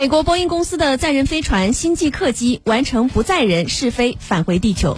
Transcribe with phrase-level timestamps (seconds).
[0.00, 4.96] 美国波音公司的载人飞船星际客机完成不载人试飞返回地球。